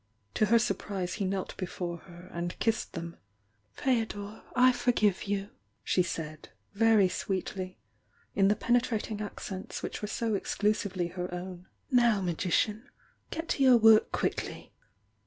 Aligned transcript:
To 0.33 0.47
her 0.47 0.57
surprise 0.57 1.13
he 1.21 1.25
knelt 1.25 1.55
before 1.57 1.97
her 2.09 2.27
and 2.33 2.57
kissed 2.57 2.93
them. 2.93 3.17
"Feodor, 3.73 4.41
I 4.55 4.71
forgive 4.71 5.25
you!" 5.25 5.49
she 5.83 6.01
said, 6.01 6.49
very 6.73 7.07
sweetly, 7.07 7.77
in 8.33 8.47
the 8.47 8.55
penetrating 8.55 9.21
accents 9.21 9.83
which 9.83 10.01
were 10.01 10.07
so 10.07 10.33
exclusively 10.33 11.09
her 11.09 11.31
own.— 11.31 11.67
"Now, 11.91 12.19
Magician, 12.19 12.89
get 13.29 13.47
to 13.49 13.63
you 13.63 13.77
work 13.77 14.11
quick 14.11 14.43
ly! 14.49 14.71